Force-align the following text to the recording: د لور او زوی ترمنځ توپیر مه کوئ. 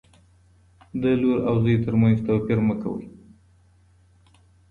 د 1.01 1.03
لور 1.21 1.37
او 1.47 1.55
زوی 1.63 1.75
ترمنځ 1.85 2.17
توپیر 2.27 2.59
مه 2.67 2.75
کوئ. 2.81 3.05